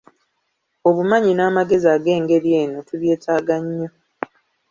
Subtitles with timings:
[0.87, 3.89] Obumanyi n’amagezi ag’engeri eno tubyetaaga nnyo.